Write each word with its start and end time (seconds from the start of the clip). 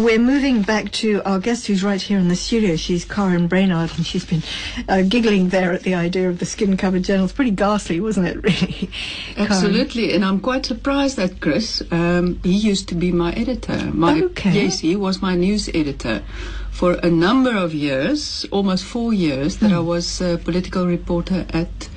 Well, 0.00 0.06
we're 0.06 0.18
moving 0.18 0.62
back 0.62 0.92
to 0.92 1.20
our 1.28 1.38
guest 1.38 1.66
who's 1.66 1.84
right 1.84 2.00
here 2.00 2.18
in 2.18 2.28
the 2.28 2.34
studio. 2.36 2.74
She's 2.76 3.04
Karin 3.04 3.50
Brynard, 3.50 3.94
and 3.98 4.06
she's 4.06 4.24
been 4.24 4.42
uh, 4.88 5.02
giggling 5.02 5.50
there 5.50 5.72
at 5.72 5.82
the 5.82 5.92
idea 5.94 6.30
of 6.30 6.38
the 6.38 6.46
skin 6.46 6.78
covered 6.78 7.02
journals. 7.02 7.32
Pretty 7.32 7.50
ghastly, 7.50 8.00
wasn't 8.00 8.28
it, 8.28 8.36
really? 8.42 8.88
Absolutely, 9.36 10.14
and 10.14 10.24
I'm 10.24 10.40
quite 10.40 10.64
surprised 10.64 11.18
that 11.18 11.40
Chris, 11.42 11.82
um, 11.90 12.40
he 12.42 12.54
used 12.56 12.88
to 12.88 12.94
be 12.94 13.12
my 13.12 13.32
editor. 13.32 13.76
My, 13.92 14.22
Okay. 14.22 14.62
Yes, 14.62 14.78
he 14.78 14.96
was 14.96 15.20
my 15.20 15.34
news 15.36 15.68
editor 15.68 16.22
for 16.70 16.94
a 17.02 17.10
number 17.10 17.54
of 17.54 17.74
years, 17.74 18.46
almost 18.50 18.84
four 18.86 19.12
years, 19.12 19.58
that 19.58 19.68
Hmm. 19.70 19.76
I 19.76 19.80
was 19.80 20.22
a 20.22 20.38
political 20.38 20.86
reporter 20.86 21.44
at 21.50 21.90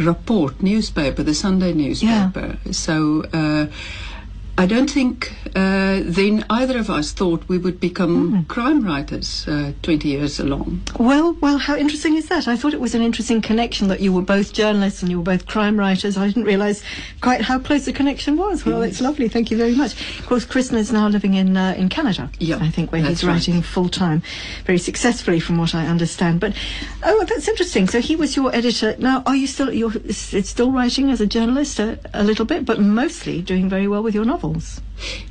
Rapport 0.00 0.50
newspaper, 0.60 1.22
the 1.22 1.32
Sunday 1.34 1.72
newspaper. 1.74 2.58
Yeah. 2.64 2.72
So 2.72 3.22
uh, 3.32 3.66
I 4.58 4.66
don't 4.66 4.90
think 4.90 5.32
uh, 5.56 6.02
then 6.04 6.44
either 6.50 6.76
of 6.78 6.90
us 6.90 7.12
thought 7.12 7.42
we 7.48 7.56
would 7.58 7.80
become 7.80 8.14
Hmm. 8.30 8.42
crime 8.42 8.84
writers 8.84 9.48
uh, 9.48 9.72
20 9.82 10.08
years 10.08 10.38
along. 10.38 10.82
Well, 10.98 11.34
well, 11.40 11.56
how 11.58 11.76
interesting 11.76 12.14
is 12.16 12.28
that? 12.28 12.46
I 12.46 12.56
thought 12.56 12.74
it 12.74 12.80
was 12.80 12.94
an 12.94 13.00
interesting 13.02 13.40
connection 13.40 13.88
that 13.88 14.00
you 14.00 14.12
were 14.12 14.22
both 14.36 14.52
journalists 14.52 15.00
and 15.02 15.10
you 15.10 15.16
were 15.18 15.24
both 15.24 15.46
crime 15.46 15.78
writers. 15.80 16.18
I 16.18 16.26
didn't 16.26 16.44
realise 16.44 16.82
quite 17.22 17.40
how 17.40 17.58
close 17.58 17.86
the 17.86 17.92
connection 17.92 18.36
was. 18.36 18.66
Well, 18.66 18.82
it's 18.82 19.00
lovely. 19.00 19.28
Thank 19.28 19.50
you 19.50 19.56
very 19.56 19.74
much. 19.74 19.92
Of 20.20 20.26
course, 20.26 20.44
Krishna 20.44 20.78
is 20.78 20.92
now 20.92 21.08
living 21.08 21.34
in 21.34 21.56
uh, 21.56 21.74
in 21.78 21.88
Canada. 21.88 22.30
Yeah, 22.38 22.58
I 22.60 22.70
think 22.70 22.92
where 22.92 23.02
he's 23.02 23.24
right. 23.24 23.32
writing 23.34 23.62
full 23.62 23.88
time, 23.88 24.22
very 24.66 24.78
successfully, 24.78 25.40
from 25.40 25.56
what 25.58 25.74
I 25.74 25.86
understand. 25.86 26.40
But 26.40 26.52
oh, 27.02 27.24
that's 27.28 27.48
interesting. 27.48 27.88
So 27.88 28.00
he 28.00 28.14
was 28.16 28.36
your 28.36 28.54
editor. 28.54 28.94
Now, 28.98 29.22
are 29.26 29.36
you 29.36 29.46
still 29.46 29.72
you're 29.72 29.92
still 30.10 30.70
writing 30.70 31.10
as 31.10 31.20
a 31.20 31.26
journalist 31.26 31.78
a, 31.78 31.98
a 32.12 32.22
little 32.22 32.44
bit, 32.44 32.64
but 32.66 32.78
mostly 32.78 33.40
doing 33.42 33.68
very 33.70 33.88
well 33.88 34.02
with 34.02 34.14
your 34.14 34.26
novels? 34.26 34.80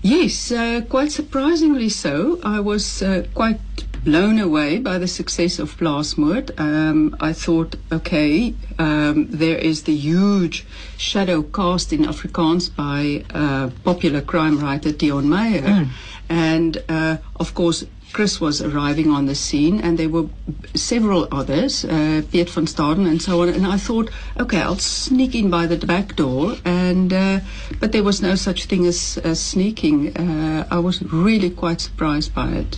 Yes, 0.02 0.52
uh, 0.52 0.82
quite 0.90 1.12
surprisingly 1.12 1.90
so. 1.90 2.40
I 2.44 2.60
was 2.60 3.02
uh, 3.02 3.26
quite 3.34 3.60
blown 4.04 4.38
away 4.38 4.78
by 4.78 5.00
the 5.00 5.08
success 5.08 5.58
of 5.58 5.76
Plaasmoord. 5.78 6.52
Um, 6.60 7.16
I 7.20 7.34
thought, 7.34 7.76
okay, 7.91 8.54
um, 8.77 9.27
there 9.32 9.57
is 9.57 9.84
the 9.84 9.96
huge 9.96 10.66
shadow 10.98 11.41
cast 11.41 11.91
in 11.91 12.02
Afrikaans 12.05 12.70
by 12.76 13.26
uh, 13.34 13.72
popular 13.84 14.22
crime 14.22 14.60
writer 14.60 14.91
Deon 14.91 15.26
Meyer. 15.26 15.88
And 16.29 16.84
uh, 16.88 17.18
of 17.35 17.54
course, 17.55 17.85
Chris 18.16 18.40
was 18.40 18.62
arriving 18.62 19.12
on 19.12 19.26
the 19.26 19.35
scene, 19.35 19.82
and 19.82 19.99
there 19.99 20.08
were 20.08 20.30
several 20.74 21.27
others, 21.34 21.84
uh, 21.84 22.22
Piet 22.32 22.49
van 22.49 22.66
Staden 22.66 23.05
and 23.05 23.22
so 23.22 23.41
on. 23.41 23.49
And 23.49 23.68
I 23.68 23.76
thought, 23.76 24.10
okay, 24.40 24.62
I'll 24.62 24.77
sneak 24.77 25.35
in 25.35 25.49
by 25.49 25.68
the 25.68 25.76
back 25.85 26.16
door, 26.16 26.55
and 26.63 27.12
uh, 27.12 27.41
but 27.82 27.91
there 27.91 28.04
was 28.04 28.22
no 28.22 28.35
such 28.35 28.68
thing 28.68 28.85
as, 28.85 29.18
as 29.26 29.41
sneaking. 29.41 30.16
Uh, 30.16 30.66
I 30.72 30.80
was 30.80 31.04
really 31.04 31.49
quite 31.49 31.82
surprised 31.82 32.34
by 32.34 32.52
it. 32.52 32.76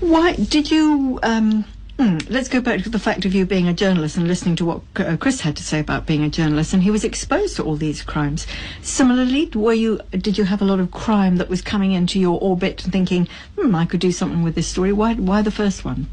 Why 0.00 0.32
did 0.32 0.72
you? 0.72 1.20
Um, 1.22 1.64
hmm, 1.98 2.18
let's 2.28 2.48
go 2.48 2.60
back 2.60 2.82
to 2.84 2.88
the 2.90 2.98
fact 2.98 3.24
of 3.24 3.34
you 3.34 3.44
being 3.44 3.68
a 3.68 3.74
journalist 3.74 4.16
and 4.16 4.26
listening 4.28 4.56
to 4.56 4.64
what 4.64 4.80
uh, 4.96 5.16
Chris 5.16 5.40
had 5.40 5.56
to 5.56 5.62
say 5.62 5.80
about 5.80 6.06
being 6.06 6.22
a 6.22 6.28
journalist, 6.30 6.72
and 6.72 6.82
he 6.82 6.90
was 6.90 7.04
exposed 7.04 7.56
to 7.56 7.64
all 7.64 7.76
these 7.76 8.02
crimes. 8.02 8.46
Similarly, 8.82 9.50
were 9.54 9.72
you? 9.74 10.00
Did 10.10 10.38
you 10.38 10.44
have 10.44 10.62
a 10.62 10.64
lot 10.64 10.80
of 10.80 10.90
crime 10.90 11.36
that 11.36 11.48
was 11.48 11.60
coming 11.62 11.92
into 11.92 12.18
your 12.20 12.38
orbit, 12.40 12.84
and 12.84 12.92
thinking, 12.92 13.28
"Hmm, 13.58 13.74
I 13.74 13.84
could 13.86 14.00
do 14.00 14.12
something 14.12 14.42
with 14.42 14.54
this 14.54 14.68
story"? 14.68 14.92
Why? 14.92 15.14
Why 15.14 15.42
the 15.42 15.50
first 15.50 15.84
one? 15.84 16.06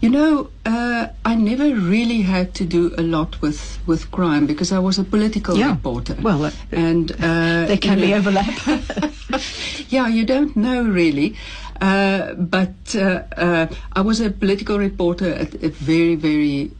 You 0.00 0.10
know, 0.10 0.50
uh, 0.64 1.08
I 1.24 1.34
never 1.34 1.74
really 1.74 2.22
had 2.22 2.54
to 2.54 2.64
do 2.64 2.94
a 2.96 3.02
lot 3.02 3.40
with, 3.42 3.80
with 3.84 4.12
crime 4.12 4.46
because 4.46 4.70
I 4.70 4.78
was 4.78 4.96
a 4.96 5.02
political 5.02 5.58
Yeah. 5.58 5.70
reporter. 5.70 6.16
Well, 6.22 6.44
uh, 6.44 6.50
and 6.70 7.10
uh, 7.10 7.16
There 7.66 7.76
can 7.78 8.00
be 8.00 8.14
overlap. 8.14 8.46
yeah, 9.88 10.06
you 10.06 10.24
don't 10.24 10.56
know 10.56 10.84
really. 10.84 11.34
Uh, 11.80 12.34
but 12.34 12.96
uh, 12.96 13.22
uh, 13.36 13.66
I 13.92 14.00
was 14.00 14.20
a 14.20 14.30
political 14.30 14.78
reporter 14.78 15.32
at 15.32 15.54
a 15.62 15.68
very, 15.68 16.16
very 16.16 16.72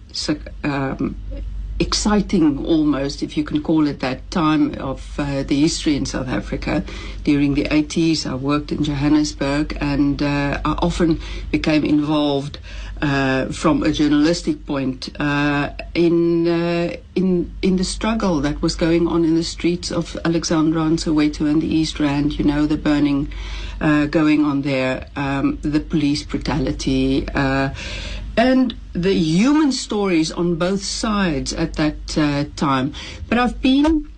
um, 0.65 1.17
exciting, 1.81 2.65
almost, 2.67 3.23
if 3.23 3.37
you 3.37 3.45
can 3.45 3.63
call 3.63 3.87
it 3.87 4.01
that, 4.01 4.31
time 4.31 4.75
of 4.81 5.19
uh, 5.19 5.43
the 5.43 5.61
history 5.61 5.97
in 5.97 6.07
South 6.07 6.29
Africa. 6.29 6.85
During 7.25 7.55
the 7.55 7.65
80s, 7.65 8.27
I 8.27 8.35
worked 8.35 8.73
in 8.73 8.83
Johannesburg 8.83 9.77
and 9.81 10.23
uh, 10.23 10.61
I 10.65 10.73
often 10.83 11.21
became 11.51 11.85
involved. 11.85 12.59
Uh, 13.01 13.47
from 13.53 13.85
a 13.85 13.93
journalistic 13.93 14.67
point, 14.67 15.09
uh, 15.21 15.71
in 15.95 16.49
uh, 16.49 16.97
in 17.15 17.55
in 17.63 17.77
the 17.77 17.85
struggle 17.85 18.41
that 18.41 18.61
was 18.61 18.75
going 18.75 19.07
on 19.07 19.25
in 19.25 19.37
the 19.37 19.45
streets 19.45 19.93
of 19.93 20.19
Alexandra 20.25 20.83
and 20.83 20.99
Soweto 20.99 21.49
and 21.49 21.63
the 21.63 21.73
East 21.73 22.01
Rand, 22.01 22.41
you 22.41 22.45
know, 22.45 22.67
the 22.67 22.77
burning 22.77 23.33
uh, 23.81 24.07
going 24.07 24.45
on 24.45 24.63
there, 24.63 25.07
um, 25.15 25.59
the 25.63 25.79
police 25.79 26.25
brutality, 26.25 27.25
and 28.39 28.77
the 28.93 29.15
human 29.15 29.73
stories 29.73 30.31
on 30.31 30.55
both 30.55 30.83
sides 30.83 31.53
at 31.53 31.75
that 31.75 32.17
uh, 32.17 32.45
time. 32.55 32.95
But 33.29 33.39
I've 33.39 33.61
been 33.61 34.09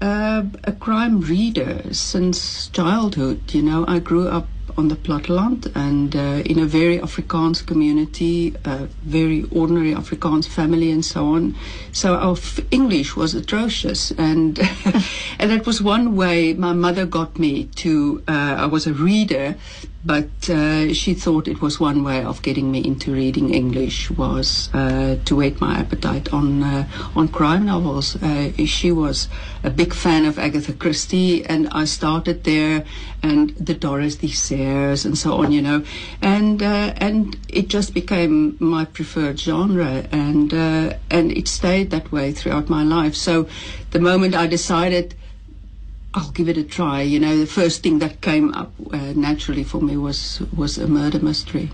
uh, 0.00 0.42
a 0.64 0.72
crime 0.72 1.20
reader 1.20 1.94
since 1.94 2.68
childhood. 2.68 3.54
You 3.54 3.62
know, 3.62 3.84
I 3.86 4.00
grew 4.00 4.26
up 4.28 4.48
on 4.76 4.88
the 4.88 4.96
platteland 4.96 5.70
and 5.76 6.16
uh, 6.16 6.42
in 6.44 6.58
a 6.58 6.66
very 6.66 6.98
Afrikaans 6.98 7.64
community, 7.64 8.56
a 8.64 8.88
very 9.04 9.44
ordinary 9.52 9.94
Afrikaans 9.94 10.48
family, 10.48 10.90
and 10.90 11.04
so 11.04 11.26
on. 11.26 11.54
So 11.92 12.16
our 12.16 12.36
English 12.72 13.14
was 13.14 13.36
atrocious, 13.36 14.10
and 14.10 14.58
and 15.38 15.50
that 15.52 15.64
was 15.64 15.80
one 15.80 16.16
way 16.16 16.54
my 16.54 16.72
mother 16.72 17.06
got 17.06 17.38
me 17.38 17.66
to. 17.76 18.24
Uh, 18.26 18.56
I 18.58 18.66
was 18.66 18.88
a 18.88 18.92
reader, 18.92 19.54
but 20.04 20.50
uh, 20.50 20.92
she 20.92 21.14
thought 21.14 21.48
it 21.48 21.62
was 21.62 21.80
one 21.80 22.04
way 22.04 22.22
of 22.22 22.42
getting 22.42 22.70
me 22.70 22.84
into 22.84 23.12
reading 23.12 23.54
English 23.54 24.10
was 24.10 24.68
uh, 24.74 25.16
to 25.24 25.36
whet 25.36 25.60
my 25.60 25.78
appetite 25.78 26.32
on 26.32 26.62
uh, 26.62 26.86
on 27.16 27.28
crime 27.28 27.64
novels. 27.64 28.16
Uh, 28.22 28.52
she 28.66 28.92
was 28.92 29.28
a 29.62 29.70
big 29.70 29.94
fan 29.94 30.26
of 30.26 30.38
Agatha 30.38 30.74
Christie, 30.74 31.44
and 31.46 31.68
I 31.72 31.86
started 31.86 32.44
there, 32.44 32.84
and 33.22 33.50
the 33.56 33.74
Doris 33.74 34.18
Sayers 34.18 35.04
and 35.06 35.16
so 35.16 35.34
on, 35.34 35.52
you 35.52 35.62
know, 35.62 35.82
and 36.20 36.62
uh, 36.62 36.92
and 36.96 37.36
it 37.48 37.68
just 37.68 37.94
became 37.94 38.56
my 38.60 38.84
preferred 38.84 39.40
genre, 39.40 40.06
and 40.12 40.52
uh, 40.52 40.94
and 41.10 41.32
it 41.32 41.48
stayed 41.48 41.90
that 41.90 42.12
way 42.12 42.32
throughout 42.32 42.68
my 42.68 42.82
life. 42.82 43.14
So, 43.14 43.48
the 43.92 44.00
moment 44.00 44.34
I 44.34 44.46
decided. 44.46 45.14
I'll 46.16 46.30
give 46.30 46.48
it 46.48 46.56
a 46.56 46.62
try. 46.62 47.02
You 47.02 47.18
know, 47.18 47.36
the 47.36 47.46
first 47.46 47.82
thing 47.82 47.98
that 47.98 48.20
came 48.20 48.54
up 48.54 48.72
uh, 48.92 49.12
naturally 49.16 49.64
for 49.64 49.80
me 49.80 49.96
was 49.96 50.40
was 50.56 50.78
a 50.78 50.86
murder 50.86 51.18
mystery. 51.18 51.70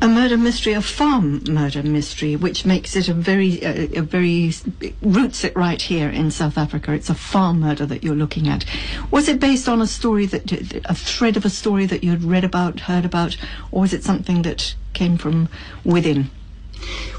a 0.00 0.08
murder 0.08 0.36
mystery, 0.36 0.72
a 0.72 0.82
farm 0.82 1.42
murder 1.48 1.82
mystery, 1.82 2.34
which 2.34 2.64
makes 2.64 2.96
it 2.96 3.08
a 3.08 3.14
very, 3.14 3.64
uh, 3.64 3.88
a 3.94 4.02
very 4.02 4.52
roots 5.00 5.44
it 5.44 5.54
right 5.54 5.80
here 5.80 6.08
in 6.08 6.30
South 6.30 6.58
Africa. 6.58 6.92
It's 6.92 7.10
a 7.10 7.14
farm 7.14 7.60
murder 7.60 7.86
that 7.86 8.02
you're 8.02 8.16
looking 8.16 8.48
at. 8.48 8.64
Was 9.10 9.28
it 9.28 9.38
based 9.38 9.68
on 9.68 9.80
a 9.80 9.86
story 9.86 10.26
that, 10.26 10.50
a 10.84 10.94
thread 10.94 11.36
of 11.36 11.44
a 11.44 11.50
story 11.50 11.86
that 11.86 12.02
you'd 12.02 12.24
read 12.24 12.44
about, 12.44 12.80
heard 12.80 13.04
about, 13.04 13.36
or 13.70 13.82
was 13.82 13.92
it 13.92 14.02
something 14.02 14.42
that 14.42 14.74
came 14.92 15.16
from 15.16 15.48
within? 15.84 16.30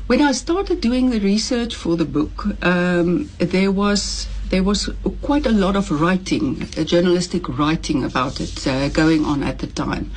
When 0.07 0.22
I 0.22 0.34
started 0.34 0.81
doing 0.81 1.09
the 1.09 1.19
research 1.19 1.74
for 1.74 1.95
the 1.95 2.06
book, 2.06 2.45
um, 2.66 3.30
there 3.38 3.72
was 3.72 4.28
there 4.53 4.62
was 4.62 4.88
quite 5.24 5.47
a 5.47 5.52
lot 5.52 5.75
of 5.75 5.90
writing, 5.90 6.62
uh, 6.78 6.84
journalistic 6.84 7.50
writing 7.58 8.03
about 8.03 8.40
it 8.40 8.68
uh, 8.68 8.88
going 8.90 9.25
on 9.25 9.41
at 9.41 9.58
the 9.58 9.66
time, 9.66 10.12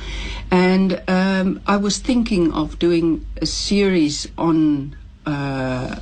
and 0.51 1.01
um, 1.07 1.59
I 1.65 1.77
was 1.77 1.97
thinking 1.97 2.53
of 2.53 2.77
doing 2.77 3.25
a 3.41 3.47
series 3.47 4.27
on 4.37 4.95
uh, 5.25 5.95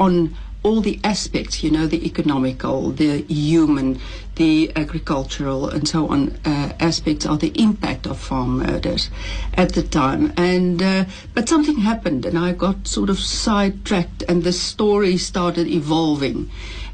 on 0.00 0.34
all 0.62 0.80
the 0.80 1.00
aspects, 1.04 1.62
you 1.62 1.70
know, 1.70 1.86
the 1.86 2.06
economical, 2.06 2.92
the 2.92 3.22
human, 3.22 4.00
the 4.36 4.72
agricultural, 4.76 5.68
and 5.68 5.86
so 5.86 6.08
on 6.08 6.38
uh, 6.44 6.72
aspects 6.80 7.26
of 7.26 7.40
the 7.40 7.52
impact 7.60 8.06
of 8.06 8.18
farm 8.18 8.58
murders 8.58 9.10
at 9.54 9.74
the 9.74 9.82
time. 9.82 10.32
And 10.36 10.80
uh, 10.80 11.04
but 11.34 11.48
something 11.48 11.78
happened, 11.78 12.24
and 12.24 12.38
I 12.38 12.52
got 12.52 12.86
sort 12.86 13.10
of 13.10 13.18
sidetracked, 13.18 14.22
and 14.28 14.44
the 14.44 14.52
story 14.52 15.18
started 15.18 15.66
evolving, 15.66 16.50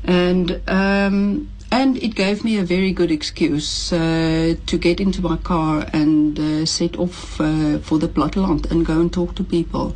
and. 0.08 0.60
Um, 0.68 1.50
and 1.70 1.98
it 1.98 2.14
gave 2.14 2.44
me 2.44 2.56
a 2.56 2.64
very 2.64 2.92
good 2.92 3.10
excuse 3.10 3.92
uh, 3.92 4.54
to 4.64 4.78
get 4.78 5.00
into 5.00 5.20
my 5.20 5.36
car 5.36 5.84
and 5.92 6.40
uh, 6.40 6.64
set 6.64 6.96
off 6.96 7.38
uh, 7.42 7.78
for 7.80 7.98
the 7.98 8.08
platteland 8.08 8.70
and 8.70 8.86
go 8.86 9.02
and 9.02 9.12
talk 9.12 9.34
to 9.34 9.44
people 9.44 9.94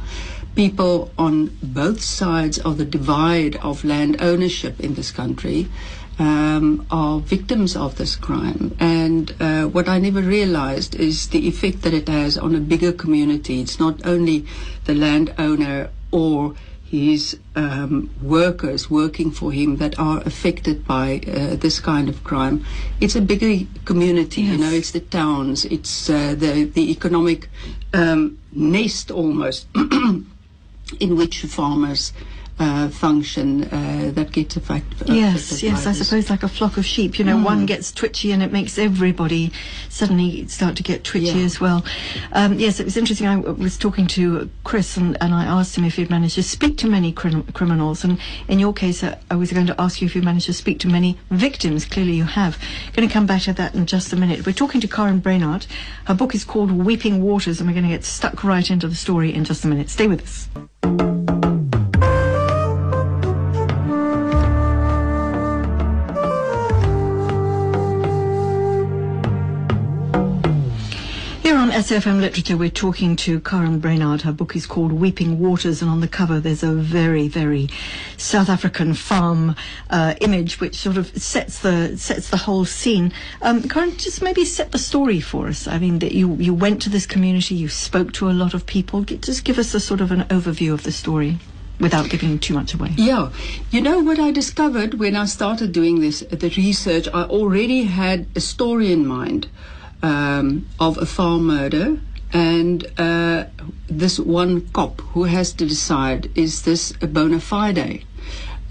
people 0.55 1.11
on 1.19 1.47
both 1.62 2.03
sides 2.03 2.59
of 2.59 2.79
the 2.79 2.85
divide 2.85 3.56
of 3.56 3.85
land 3.85 4.20
ownership 4.20 4.79
in 4.81 4.94
this 4.94 5.11
country 5.11 5.69
um, 6.19 6.87
are 6.91 7.20
victims 7.20 7.75
of 7.75 7.97
this 7.97 8.17
crime. 8.17 8.76
And 8.79 9.35
uh, 9.41 9.64
what 9.64 9.88
I 9.88 9.99
never 9.99 10.20
realized 10.20 10.94
is 10.94 11.29
the 11.29 11.49
effect 11.49 11.82
that 11.82 11.94
it 11.94 12.09
has 12.09 12.37
on 12.37 12.55
a 12.55 12.61
bigger 12.61 12.93
community. 12.93 13.61
It's 13.61 13.81
not 13.81 14.05
only 14.06 14.47
the 14.85 14.94
landowner 14.94 15.91
or 16.11 16.55
his 16.93 17.39
um, 17.56 18.11
workers 18.21 18.91
working 18.91 19.31
for 19.33 19.50
him 19.50 19.77
that 19.79 19.99
are 19.99 20.21
affected 20.27 20.87
by 20.87 21.21
uh, 21.27 21.56
this 21.56 21.81
kind 21.81 22.09
of 22.09 22.23
crime. 22.23 22.65
It's 23.00 23.17
a 23.17 23.21
bigger 23.23 23.65
community, 23.87 24.43
Yes. 24.43 24.53
you 24.53 24.59
know. 24.59 24.71
It's 24.71 24.91
the 24.91 25.00
towns, 25.00 25.65
it's 25.65 26.11
uh, 26.11 26.35
the 26.37 26.65
the 26.75 26.91
economic 26.91 27.49
um, 27.94 28.39
nest 28.53 29.11
almost 29.11 29.67
in 31.00 31.17
which 31.17 31.43
farmers 31.44 32.12
uh, 32.62 32.88
function 32.88 33.64
uh, 33.64 34.12
that 34.14 34.31
gets 34.31 34.56
affect, 34.56 34.87
Yes, 35.06 35.62
yes, 35.62 35.87
I 35.87 35.93
suppose 35.93 36.31
like 36.31 36.44
a 36.44 36.49
flock 36.49 36.76
of 36.76 36.85
sheep. 36.87 37.19
You 37.19 37.25
know, 37.25 37.37
one 37.43 37.67
gets 37.67 37.91
twitchy 37.91 38.31
and 38.31 38.43
it 38.43 38.53
makes 38.53 38.79
everybody 38.79 39.50
suddenly 39.88 40.47
start 40.47 40.76
to 40.76 40.82
get 40.82 41.03
twitchy 41.03 41.38
Yeah. 41.41 41.44
as 41.44 41.61
well. 41.61 41.85
Um, 42.32 42.59
yes, 42.59 42.79
it 42.79 42.85
was 42.85 42.97
interesting. 42.97 43.26
I 43.26 43.37
was 43.37 43.76
talking 43.76 44.06
to 44.09 44.49
Chris 44.62 44.97
and, 44.97 45.17
and 45.20 45.35
I 45.35 45.44
asked 45.44 45.76
him 45.76 45.85
if 45.85 45.97
he'd 45.97 46.09
managed 46.11 46.37
to 46.37 46.43
speak 46.43 46.79
to 46.79 46.87
many 46.87 47.12
crim- 47.12 47.43
criminals. 47.53 48.05
And 48.05 48.19
in 48.47 48.61
your 48.61 48.73
case, 48.73 49.03
uh, 49.03 49.19
I 49.31 49.35
was 49.35 49.53
going 49.53 49.67
to 49.67 49.81
ask 49.81 50.00
you 50.00 50.06
if 50.06 50.14
you 50.14 50.23
managed 50.23 50.47
to 50.47 50.53
speak 50.53 50.79
to 50.81 50.88
many 50.88 51.19
victims. 51.31 51.85
Clearly 51.85 52.12
you 52.14 52.25
have. 52.25 52.59
Going 52.94 53.09
to 53.09 53.12
come 53.12 53.26
back 53.26 53.43
to 53.43 53.53
that 53.55 53.75
in 53.75 53.87
just 53.87 54.12
a 54.12 54.17
minute. 54.17 54.47
We're 54.47 54.53
talking 54.53 54.81
to 54.81 54.88
Karin 54.88 55.20
Brynard. 55.20 55.67
Her 56.05 56.14
book 56.14 56.32
is 56.35 56.44
called 56.44 56.70
Weeping 56.70 57.20
Waters 57.23 57.61
and 57.61 57.69
we're 57.69 57.75
going 57.75 57.88
to 57.91 57.91
get 57.97 58.05
stuck 58.05 58.44
right 58.44 58.70
into 58.70 58.87
the 58.87 58.94
story 58.94 59.35
in 59.35 59.44
just 59.44 59.64
a 59.64 59.69
minute. 59.69 59.91
Stay 59.91 60.06
with 60.06 60.23
us. 60.23 61.22
SFM 71.82 72.20
Literature, 72.20 72.56
we're 72.56 72.70
talking 72.70 73.17
to 73.17 73.40
Karin 73.40 73.81
Brynard. 73.81 74.20
Her 74.20 74.31
book 74.31 74.55
is 74.55 74.67
called 74.67 74.93
Weeping 74.93 75.40
Waters, 75.40 75.82
and 75.82 75.90
on 75.90 76.00
the 76.00 76.06
cover 76.06 76.38
there's 76.38 76.62
a 76.62 76.73
very, 76.73 77.26
very 77.26 77.69
South 78.17 78.49
African 78.49 78.94
farm 78.94 79.56
uh, 79.90 80.14
image, 80.20 80.61
which 80.61 80.76
sort 80.76 80.96
of 80.96 81.08
sets 81.20 81.58
the 81.58 81.99
sets 81.99 82.31
the 82.31 82.37
whole 82.37 82.64
scene. 82.64 83.12
Um, 83.43 83.64
Karin, 83.64 83.96
just 83.96 84.23
maybe 84.23 84.44
set 84.44 84.70
the 84.70 84.79
story 84.79 85.19
for 85.19 85.49
us. 85.49 85.67
I 85.67 85.81
mean, 85.81 85.99
that 85.99 86.12
you 86.12 86.37
you 86.37 86.55
went 86.55 86.81
to 86.82 86.88
this 86.88 87.05
community, 87.05 87.56
you 87.56 87.69
spoke 87.69 88.12
to 88.12 88.31
a 88.31 88.37
lot 88.43 88.55
of 88.55 88.64
people. 88.64 89.02
Just 89.02 89.43
give 89.43 89.58
us 89.58 89.75
a 89.75 89.81
sort 89.81 90.00
of 90.00 90.12
an 90.12 90.23
overview 90.31 90.73
of 90.73 90.85
the 90.85 90.93
story, 90.93 91.40
without 91.81 92.08
giving 92.11 92.38
too 92.38 92.55
much 92.55 92.75
away. 92.75 92.93
Yeah, 92.96 93.32
you 93.73 93.81
know 93.81 93.99
what 93.99 94.20
I 94.20 94.31
discovered 94.31 95.00
when 95.00 95.17
I 95.17 95.25
started 95.25 95.73
doing 95.73 96.00
this, 96.00 96.20
the 96.20 96.49
research. 96.56 97.08
I 97.12 97.25
already 97.25 97.82
had 97.82 98.28
a 98.37 98.40
story 98.40 98.93
in 98.93 99.05
mind 99.05 99.49
um, 100.02 100.69
of 100.78 100.99
a 100.99 101.06
farm 101.06 101.44
murder, 101.44 101.99
and 102.32 102.87
uh, 102.99 103.44
this 103.88 104.19
one 104.19 104.62
cop 104.72 105.00
who 105.12 105.25
has 105.25 105.52
to 105.54 105.66
decide: 105.66 106.31
is 106.37 106.62
this 106.62 106.93
a 107.00 107.06
bona 107.06 107.40
fide 107.40 108.04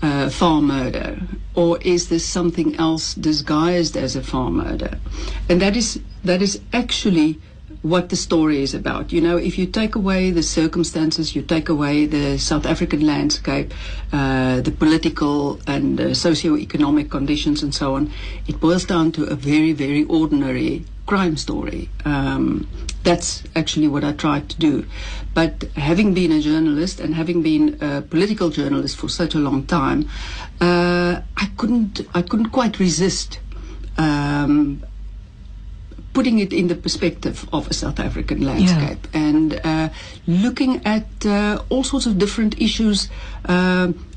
uh, 0.01 0.29
farm 0.29 0.67
murder, 0.67 1.21
or 1.55 1.79
is 1.81 2.09
this 2.09 2.25
something 2.25 2.75
else 2.77 3.13
disguised 3.13 3.95
as 3.95 4.15
a 4.15 4.23
farm 4.23 4.57
murder? 4.57 4.99
And 5.49 5.61
that 5.61 5.75
is 5.75 5.99
that 6.23 6.41
is 6.41 6.59
actually 6.73 7.39
what 7.81 8.09
the 8.09 8.15
story 8.15 8.61
is 8.61 8.73
about. 8.73 9.11
You 9.11 9.21
know, 9.21 9.37
if 9.37 9.57
you 9.57 9.65
take 9.65 9.95
away 9.95 10.31
the 10.31 10.43
circumstances, 10.43 11.35
you 11.35 11.41
take 11.41 11.67
away 11.67 12.05
the 12.05 12.37
South 12.37 12.65
African 12.65 13.05
landscape, 13.05 13.73
uh, 14.11 14.61
the 14.61 14.71
political 14.71 15.59
and 15.65 15.99
uh, 15.99 16.13
socio-economic 16.13 17.09
conditions, 17.09 17.63
and 17.63 17.73
so 17.73 17.95
on, 17.95 18.11
it 18.47 18.59
boils 18.59 18.85
down 18.85 19.11
to 19.13 19.23
a 19.25 19.35
very, 19.35 19.73
very 19.73 20.03
ordinary 20.05 20.85
crime 21.07 21.35
story. 21.37 21.89
Um, 22.05 22.67
that's 23.03 23.43
actually 23.55 23.87
what 23.87 24.03
I 24.03 24.11
tried 24.11 24.49
to 24.49 24.57
do. 24.59 24.85
But 25.33 25.63
having 25.75 26.13
been 26.13 26.31
a 26.31 26.39
journalist 26.39 26.99
and 26.99 27.15
having 27.15 27.41
been 27.41 27.79
a 27.81 28.03
political 28.03 28.51
journalist 28.51 28.97
for 28.97 29.09
such 29.09 29.33
a 29.33 29.39
long 29.39 29.65
time, 29.65 30.07
uh, 30.59 31.21
I 31.35 31.49
couldn't, 31.57 32.01
I 32.13 32.21
couldn't 32.21 32.51
quite 32.51 32.79
resist. 32.79 33.39
Um, 33.97 34.83
putting 36.13 36.39
it 36.39 36.51
in 36.51 36.67
the 36.67 36.75
perspective 36.75 37.47
of 37.53 37.69
a 37.69 37.73
South 37.73 37.99
African 37.99 38.41
landscape. 38.41 39.07
And 39.13 39.59
uh, 39.63 39.89
looking 40.27 40.85
at 40.85 41.07
uh, 41.25 41.61
all 41.69 41.83
sorts 41.83 42.05
of 42.05 42.17
different 42.17 42.59
issues 42.61 43.09
um 43.45 44.10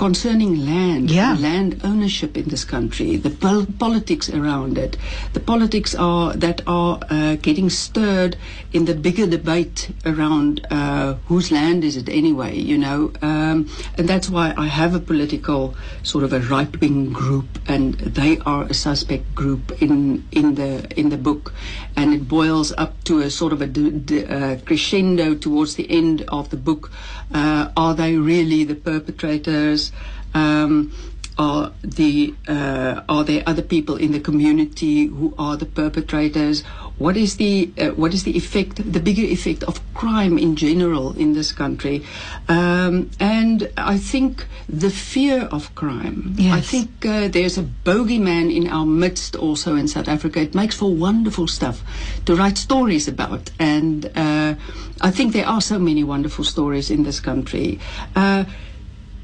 concerning 0.00 0.52
land, 0.64 1.10
Yeah. 1.10 1.36
land 1.38 1.70
ownership 1.84 2.32
in 2.42 2.48
this 2.48 2.64
country, 2.64 3.16
the 3.16 3.28
pol- 3.28 3.66
politics 3.78 4.30
around 4.30 4.78
it, 4.78 4.96
the 5.34 5.40
politics 5.52 5.94
are 5.94 6.32
that 6.44 6.62
are 6.66 6.98
uh, 7.10 7.36
getting 7.42 7.68
stirred 7.68 8.34
in 8.72 8.86
the 8.86 8.94
bigger 8.94 9.26
debate 9.26 9.90
around 10.06 10.64
uh, 10.70 11.16
whose 11.28 11.52
land 11.52 11.84
is 11.84 11.96
it 12.02 12.08
anyway, 12.08 12.52
you 12.56 12.78
know, 12.78 13.12
um, 13.20 13.68
and 13.98 14.08
that's 14.08 14.30
why 14.30 14.54
I 14.56 14.68
have 14.80 14.94
a 14.94 15.00
political 15.12 15.74
sort 16.02 16.24
of 16.24 16.32
a 16.32 16.40
right 16.54 16.72
wing 16.80 17.12
group, 17.12 17.48
and 17.68 17.94
they 18.20 18.38
are 18.46 18.64
a 18.70 18.74
suspect 18.86 19.34
group 19.34 19.64
in 19.82 20.24
in 20.32 20.54
the 20.54 20.72
in 21.00 21.10
the 21.10 21.18
book, 21.28 21.52
and 21.94 22.14
it 22.16 22.24
boils 22.26 22.72
up 22.78 22.92
to 23.04 23.20
a 23.20 23.28
sort 23.28 23.52
of 23.52 23.60
a 23.60 23.66
d- 23.66 23.90
d- 23.90 24.24
uh, 24.24 24.56
crescendo 24.64 25.34
towards 25.34 25.74
the 25.74 25.86
end 25.90 26.24
of 26.28 26.48
the 26.48 26.56
book. 26.56 26.90
Uh, 27.34 27.68
are 27.76 27.94
they 27.94 28.16
really 28.16 28.64
the 28.64 28.74
perpetrators? 28.74 29.89
Um, 30.34 30.92
are 31.40 31.72
the 31.82 32.34
uh, 32.46 33.00
are 33.08 33.24
there 33.24 33.42
other 33.46 33.62
people 33.62 33.96
in 33.96 34.12
the 34.12 34.20
community 34.20 35.06
who 35.06 35.34
are 35.38 35.56
the 35.56 35.64
perpetrators? 35.64 36.62
What 36.98 37.16
is 37.16 37.38
the 37.38 37.72
uh, 37.78 37.88
what 37.92 38.12
is 38.12 38.24
the 38.24 38.36
effect, 38.36 38.76
the 38.92 39.00
bigger 39.00 39.22
effect 39.22 39.62
of 39.64 39.80
crime 39.94 40.36
in 40.36 40.54
general 40.54 41.16
in 41.16 41.32
this 41.32 41.50
country? 41.50 42.04
Um, 42.46 43.10
and 43.18 43.70
I 43.78 43.96
think 43.96 44.46
the 44.68 44.90
fear 44.90 45.48
of 45.50 45.74
crime. 45.74 46.34
Yes. 46.36 46.52
I 46.52 46.60
think 46.60 47.06
uh, 47.06 47.28
there's 47.28 47.56
a 47.56 47.62
bogeyman 47.62 48.54
in 48.54 48.68
our 48.68 48.84
midst 48.84 49.34
also 49.34 49.76
in 49.76 49.88
South 49.88 50.08
Africa. 50.08 50.40
It 50.40 50.54
makes 50.54 50.76
for 50.76 50.94
wonderful 50.94 51.48
stuff 51.48 51.82
to 52.26 52.36
write 52.36 52.58
stories 52.58 53.08
about, 53.08 53.50
and 53.58 54.04
uh, 54.14 54.56
I 55.00 55.10
think 55.10 55.32
there 55.32 55.46
are 55.46 55.62
so 55.62 55.78
many 55.78 56.04
wonderful 56.04 56.44
stories 56.44 56.90
in 56.90 57.04
this 57.04 57.18
country. 57.18 57.80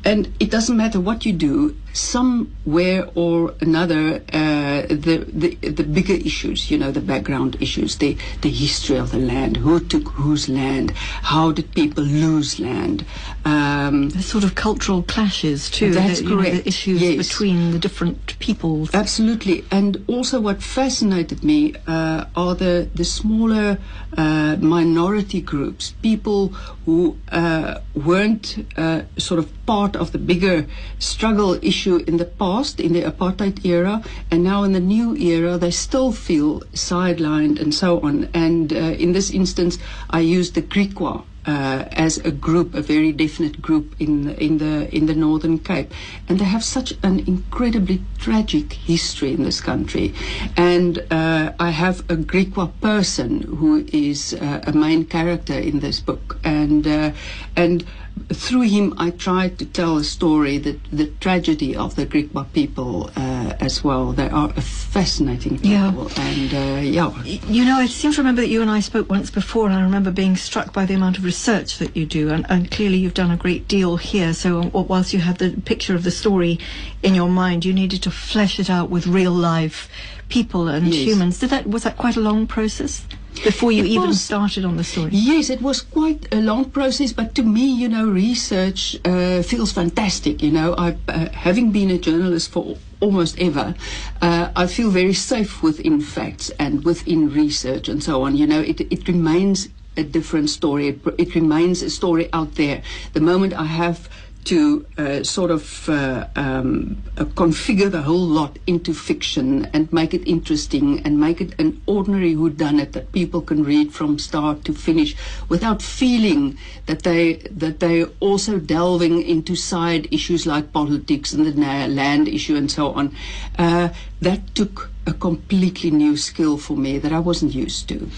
And 0.06 0.32
it 0.38 0.52
doesn't 0.52 0.76
matter 0.76 1.00
what 1.00 1.26
you 1.26 1.32
do, 1.32 1.76
somewhere 1.96 3.08
or 3.14 3.54
another, 3.60 4.22
uh, 4.32 4.82
the, 5.06 5.24
the 5.32 5.50
the 5.70 5.82
bigger 5.82 6.14
issues, 6.14 6.70
you 6.70 6.78
know, 6.78 6.90
the 6.92 7.00
background 7.00 7.56
issues, 7.60 7.96
the 7.96 8.16
the 8.42 8.50
history 8.50 8.96
of 8.96 9.10
the 9.10 9.18
land, 9.18 9.56
who 9.56 9.80
took 9.80 10.06
whose 10.20 10.48
land, 10.48 10.92
how 11.32 11.52
did 11.52 11.66
people 11.74 12.04
lose 12.04 12.60
land, 12.60 13.04
um, 13.44 14.10
The 14.10 14.22
sort 14.22 14.44
of 14.44 14.54
cultural 14.54 15.02
clashes 15.02 15.70
too. 15.70 15.90
That's 15.92 16.20
the, 16.20 16.28
you 16.30 16.36
know, 16.36 16.42
the 16.42 16.66
issues 16.68 17.00
Yes. 17.00 17.16
between 17.28 17.58
the 17.72 17.78
different 17.78 18.38
peoples. 18.38 18.90
Absolutely, 18.94 19.64
and 19.70 20.04
also 20.06 20.40
what 20.40 20.62
fascinated 20.62 21.42
me 21.50 21.74
uh, 21.86 22.24
are 22.42 22.54
the 22.54 22.74
the 22.94 23.04
smaller 23.04 23.78
uh, 24.16 24.56
minority 24.60 25.40
groups, 25.40 25.94
people 26.02 26.48
who 26.84 27.16
uh, 27.32 27.78
weren't 27.94 28.46
uh, 28.76 29.00
sort 29.18 29.38
of 29.42 29.46
part 29.66 29.96
of 29.96 30.10
the 30.12 30.18
bigger 30.18 30.58
struggle 30.98 31.58
issue 31.62 31.85
in 31.86 32.16
the 32.16 32.24
past, 32.24 32.80
in 32.80 32.92
the 32.92 33.02
apartheid 33.02 33.64
era, 33.64 34.02
and 34.30 34.42
now 34.42 34.64
in 34.64 34.72
the 34.72 34.80
new 34.80 35.14
era, 35.14 35.56
they 35.56 35.70
still 35.70 36.10
feel 36.10 36.60
sidelined 36.74 37.60
and 37.60 37.72
so 37.72 38.00
on. 38.00 38.28
And 38.34 38.72
uh, 38.72 38.76
in 38.76 39.12
this 39.12 39.30
instance, 39.30 39.78
I 40.10 40.20
used 40.20 40.54
the 40.54 40.62
Griqua 40.62 41.22
uh, 41.46 41.84
as 41.92 42.18
a 42.18 42.30
group, 42.30 42.74
a 42.74 42.82
very 42.82 43.12
definite 43.12 43.62
group 43.62 43.94
in 44.00 44.30
in 44.34 44.58
the 44.58 44.94
in 44.94 45.06
the 45.06 45.14
Northern 45.14 45.58
Cape, 45.58 45.92
and 46.28 46.38
they 46.38 46.44
have 46.44 46.64
such 46.64 46.92
an 47.02 47.20
incredibly 47.20 48.02
tragic 48.18 48.72
history 48.72 49.32
in 49.32 49.44
this 49.44 49.60
country. 49.60 50.12
And 50.56 51.06
uh, 51.10 51.52
I 51.58 51.70
have 51.70 52.00
a 52.10 52.16
Griqua 52.16 52.72
person 52.80 53.42
who 53.42 53.86
is 53.92 54.34
uh, 54.34 54.62
a 54.66 54.72
main 54.72 55.04
character 55.04 55.54
in 55.58 55.80
this 55.80 56.00
book, 56.00 56.38
and 56.42 56.86
uh, 56.86 57.12
and 57.54 57.84
through 58.32 58.62
him 58.62 58.94
I 58.98 59.10
tried 59.10 59.58
to 59.58 59.66
tell 59.66 59.96
a 59.98 60.04
story 60.04 60.58
that 60.58 60.82
the 60.90 61.06
tragedy 61.20 61.76
of 61.76 61.94
the 61.96 62.06
Griqua 62.06 62.50
people 62.52 63.10
uh, 63.16 63.52
as 63.60 63.84
well. 63.84 64.12
They 64.12 64.28
are 64.30 64.50
a 64.56 64.60
fascinating 64.62 65.58
Yeah. 65.62 65.90
people, 65.90 66.10
and 66.16 66.54
uh, 66.54 66.80
yeah. 66.82 67.22
You 67.48 67.64
know, 67.64 67.76
I 67.76 67.86
seem 67.86 68.12
to 68.12 68.18
remember 68.18 68.40
that 68.40 68.48
you 68.48 68.62
and 68.62 68.70
I 68.70 68.80
spoke 68.80 69.10
once 69.10 69.30
before, 69.30 69.66
and 69.66 69.74
I 69.74 69.82
remember 69.82 70.10
being 70.10 70.36
struck 70.36 70.72
by 70.72 70.86
the 70.86 70.94
amount 70.94 71.18
of 71.18 71.24
research 71.24 71.78
that 71.78 71.96
you 71.96 72.06
do, 72.06 72.30
and, 72.30 72.46
and 72.48 72.70
clearly 72.70 72.96
you've 72.96 73.14
done 73.14 73.30
a 73.30 73.36
great 73.36 73.68
deal 73.68 73.96
here. 73.96 74.32
So, 74.32 74.60
um, 74.60 74.70
whilst 74.72 75.12
you 75.12 75.20
had 75.20 75.38
the 75.38 75.50
picture 75.64 75.94
of 75.94 76.02
the 76.02 76.10
story 76.10 76.58
in 77.02 77.14
your 77.14 77.28
mind, 77.28 77.64
you 77.64 77.72
needed 77.72 78.02
to 78.04 78.10
flesh 78.10 78.58
it 78.58 78.70
out 78.70 78.90
with 78.90 79.06
real 79.06 79.32
life 79.32 79.88
people 80.28 80.66
and 80.68 80.88
Yes. 80.88 81.06
humans. 81.06 81.38
Did 81.38 81.50
that 81.50 81.68
was 81.68 81.84
that 81.84 81.96
quite 81.96 82.16
a 82.16 82.20
long 82.20 82.46
process 82.48 83.06
before 83.44 83.72
you 83.72 83.84
It 83.84 83.90
even 83.90 84.08
was. 84.08 84.20
started 84.20 84.64
on 84.64 84.76
the 84.76 84.84
story? 84.84 85.10
Yes, 85.12 85.50
it 85.50 85.60
was 85.62 85.82
quite 85.82 86.26
a 86.32 86.40
long 86.40 86.66
process, 86.70 87.12
but 87.12 87.34
to 87.34 87.42
me, 87.42 87.66
you 87.74 87.88
know, 87.88 88.06
research 88.08 88.96
uh, 89.04 89.42
feels 89.42 89.72
fantastic. 89.72 90.42
You 90.42 90.50
know, 90.50 90.74
I, 90.78 90.96
uh, 91.08 91.28
having 91.30 91.72
been 91.72 91.90
a 91.90 91.98
journalist 91.98 92.50
for 92.50 92.76
almost 93.00 93.38
ever, 93.38 93.74
uh, 94.22 94.50
I 94.56 94.66
feel 94.66 94.90
very 94.90 95.12
safe 95.14 95.62
within 95.62 96.00
facts 96.00 96.50
and 96.58 96.84
within 96.84 97.32
research 97.32 97.88
and 97.88 98.02
so 98.02 98.22
on. 98.22 98.36
You 98.36 98.46
know, 98.46 98.60
it, 98.60 98.80
it 98.80 99.06
remains 99.08 99.68
a 99.96 100.02
different 100.02 100.50
story. 100.50 100.88
It, 100.88 101.00
it 101.18 101.34
remains 101.34 101.82
a 101.82 101.90
story 101.90 102.28
out 102.32 102.54
there. 102.56 102.82
The 103.12 103.20
moment 103.20 103.54
I 103.54 103.64
have 103.64 104.08
to 104.46 104.86
uh, 104.96 105.22
sort 105.24 105.50
of 105.50 105.88
uh, 105.88 106.26
um, 106.36 107.02
uh, 107.18 107.24
configure 107.24 107.90
the 107.90 108.02
whole 108.02 108.26
lot 108.26 108.58
into 108.66 108.94
fiction 108.94 109.64
and 109.72 109.92
make 109.92 110.14
it 110.14 110.22
interesting 110.26 111.00
and 111.04 111.18
make 111.18 111.40
it 111.40 111.52
an 111.58 111.82
ordinary 111.86 112.34
whodunit 112.34 112.92
that 112.92 113.10
people 113.10 113.40
can 113.40 113.64
read 113.64 113.92
from 113.92 114.18
start 114.20 114.64
to 114.64 114.72
finish 114.72 115.16
without 115.48 115.82
feeling 115.82 116.56
that 116.86 117.02
they 117.02 117.34
that 117.50 117.80
they're 117.80 118.08
also 118.20 118.60
delving 118.60 119.20
into 119.22 119.56
side 119.56 120.06
issues 120.12 120.46
like 120.46 120.72
politics 120.72 121.32
and 121.32 121.44
the 121.44 121.88
land 121.88 122.28
issue 122.28 122.54
and 122.54 122.70
so 122.70 122.92
on. 122.92 123.14
Uh, 123.58 123.88
that 124.20 124.54
took 124.54 124.90
a 125.06 125.12
completely 125.12 125.90
new 125.90 126.16
skill 126.16 126.56
for 126.56 126.76
me 126.76 126.98
that 126.98 127.12
I 127.12 127.18
wasn't 127.18 127.52
used 127.54 127.88
to 127.88 128.08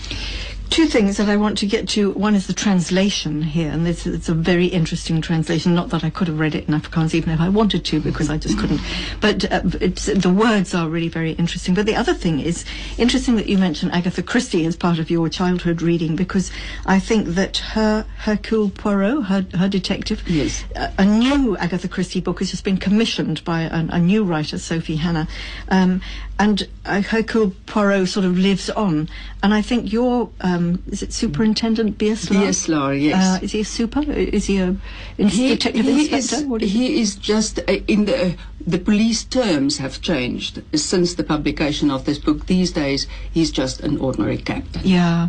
two 0.71 0.87
things 0.87 1.17
that 1.17 1.29
I 1.29 1.37
want 1.37 1.59
to 1.59 1.67
get 1.67 1.89
to. 1.91 2.11
One 2.13 2.35
is 2.35 2.47
the 2.47 2.53
translation 2.53 3.43
here, 3.43 3.71
and 3.71 3.87
this 3.87 4.07
it's 4.07 4.29
a 4.29 4.35
very 4.35 4.67
interesting 4.67 5.21
translation. 5.21 5.75
Not 5.75 5.91
that 5.91 6.05
I 6.05 6.11
could 6.11 6.29
have 6.29 6.39
read 6.39 6.55
it 6.55 6.69
in 6.69 6.75
Afrikaans 6.75 7.15
even 7.15 7.33
if 7.33 7.41
I 7.41 7.49
wanted 7.49 7.85
to, 7.87 8.01
because 8.01 8.31
I 8.31 8.39
just 8.39 8.59
couldn't. 8.59 8.81
But 9.21 9.45
uh, 9.51 9.61
the 9.61 10.35
words 10.35 10.75
are 10.75 10.89
really 10.89 11.09
very 11.09 11.33
interesting. 11.33 11.75
But 11.75 11.87
the 11.87 11.97
other 11.97 12.15
thing 12.15 12.41
is 12.41 12.65
interesting 12.97 13.37
that 13.37 13.49
you 13.49 13.59
mentioned 13.59 13.93
Agatha 13.93 14.23
Christie 14.23 14.67
as 14.67 14.77
part 14.77 14.99
of 14.99 15.11
your 15.11 15.29
childhood 15.29 15.83
reading, 15.83 16.17
because 16.17 16.51
I 16.87 16.99
think 16.99 17.29
that 17.29 17.59
her 17.59 18.07
Hercule 18.19 18.71
Poirot, 18.71 19.25
her, 19.25 19.47
her 19.57 19.69
detective, 19.69 20.23
yes. 20.29 20.65
a, 20.75 20.93
a 20.99 21.05
new 21.05 21.57
Agatha 21.57 21.89
Christie 21.89 22.21
book 22.21 22.41
has 22.41 22.51
just 22.51 22.65
been 22.65 22.79
commissioned 22.79 23.45
by 23.45 23.63
a, 23.63 23.87
a 23.91 23.99
new 23.99 24.25
writer, 24.25 24.59
Sophie 24.59 24.97
Hannah, 24.97 25.29
um, 25.69 26.01
and 26.39 26.69
uh, 26.85 27.03
Hercule 27.03 27.53
Poirot 27.67 28.09
sort 28.09 28.25
of 28.25 28.39
lives 28.39 28.71
on. 28.71 29.09
And 29.43 29.53
I 29.53 29.63
think 29.63 29.93
your 29.93 30.31
um, 30.41 30.83
is 30.89 31.03
it 31.03 31.13
Superintendent 31.13 31.99
Beeslaar? 31.99 32.47
Beeslaar, 32.47 33.01
yes. 33.01 33.41
Uh, 33.41 33.45
is 33.45 33.53
he 33.53 33.61
a 33.61 33.65
super? 33.65 34.03
Is 34.03 34.47
he 34.47 34.59
a 34.59 34.77
he, 35.17 35.49
detective 35.49 35.85
he 35.85 36.15
inspector? 36.15 36.57
Is, 36.57 36.73
he 36.73 37.01
is 37.01 37.17
just 37.17 37.59
uh, 37.61 37.73
in 37.87 38.05
the 38.05 38.37
the 38.67 38.79
police 38.79 39.25
terms 39.25 39.79
have 39.79 40.01
changed 40.01 40.63
since 40.75 41.15
the 41.15 41.25
publication 41.25 41.91
of 41.91 42.05
this 42.05 42.19
book. 42.19 42.47
These 42.47 42.73
days, 42.73 43.07
he's 43.33 43.51
just 43.51 43.81
an 43.81 43.99
ordinary 43.99 44.39
captain. 44.39 44.83
Yeah 44.85 45.29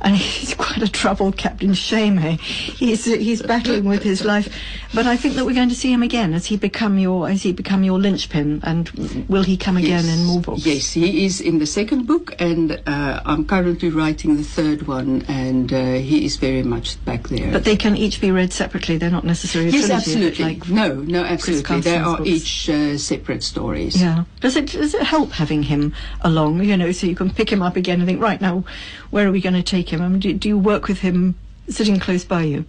and 0.00 0.16
he's 0.16 0.54
quite 0.58 0.82
a 0.82 0.88
troubled 0.88 1.36
Captain 1.36 1.74
Shame. 1.74 2.18
Eh? 2.18 2.36
He's 2.36 3.04
he's 3.04 3.42
battling 3.42 3.84
with 3.84 4.02
his 4.02 4.24
life, 4.24 4.54
but 4.94 5.06
I 5.06 5.16
think 5.16 5.34
that 5.34 5.44
we're 5.44 5.54
going 5.54 5.68
to 5.68 5.74
see 5.74 5.92
him 5.92 6.02
again 6.02 6.32
as 6.34 6.46
he 6.46 6.56
become 6.56 6.98
your 6.98 7.28
as 7.28 7.42
he 7.42 7.52
become 7.52 7.84
your 7.84 7.98
linchpin. 7.98 8.60
And 8.62 8.88
will 9.28 9.42
he 9.42 9.56
come 9.56 9.76
again 9.76 10.04
yes. 10.04 10.18
in 10.18 10.24
more 10.24 10.40
books? 10.40 10.66
Yes, 10.66 10.92
he 10.92 11.24
is 11.24 11.40
in 11.40 11.58
the 11.58 11.66
second 11.66 12.06
book, 12.06 12.34
and 12.38 12.80
uh, 12.86 13.20
I'm 13.24 13.44
currently 13.44 13.90
writing 13.90 14.36
the 14.36 14.44
third 14.44 14.86
one, 14.86 15.22
and 15.28 15.72
uh, 15.72 15.94
he 15.94 16.24
is 16.24 16.36
very 16.36 16.62
much 16.62 17.02
back 17.04 17.28
there. 17.28 17.52
But 17.52 17.64
they 17.64 17.76
can 17.76 17.96
each 17.96 18.20
be 18.20 18.30
read 18.30 18.52
separately. 18.52 18.96
They're 18.96 19.10
not 19.10 19.24
necessarily 19.24 19.70
yes, 19.70 19.90
absolutely. 19.90 20.44
Like 20.44 20.68
no, 20.68 20.94
no, 20.94 21.24
absolutely. 21.24 21.80
They 21.80 21.96
are 21.96 22.18
books. 22.18 22.28
each 22.28 22.70
uh, 22.70 22.98
separate 22.98 23.42
stories. 23.42 24.00
Yeah. 24.00 24.24
Does 24.40 24.56
it 24.56 24.72
does 24.72 24.94
it 24.94 25.02
help 25.02 25.32
having 25.32 25.62
him 25.62 25.94
along? 26.22 26.62
You 26.62 26.76
know, 26.76 26.92
so 26.92 27.06
you 27.06 27.16
can 27.16 27.30
pick 27.30 27.50
him 27.50 27.62
up 27.62 27.76
again 27.76 28.00
and 28.00 28.08
think, 28.08 28.20
right 28.20 28.40
now, 28.40 28.64
where 29.10 29.26
are 29.28 29.32
we 29.32 29.39
going 29.40 29.54
to 29.54 29.62
take 29.62 29.90
him? 29.90 30.02
I 30.02 30.08
mean, 30.08 30.20
do, 30.20 30.32
do 30.32 30.48
you 30.48 30.58
work 30.58 30.88
with 30.88 31.00
him 31.00 31.36
sitting 31.68 31.98
close 31.98 32.24
by 32.24 32.42
you? 32.42 32.64